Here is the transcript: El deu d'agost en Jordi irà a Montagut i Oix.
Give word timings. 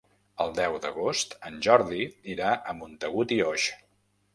El 0.45 0.55
deu 0.59 0.77
d'agost 0.85 1.37
en 1.51 1.61
Jordi 1.67 2.03
irà 2.37 2.59
a 2.59 2.77
Montagut 2.83 3.41
i 3.41 3.43
Oix. 3.55 3.73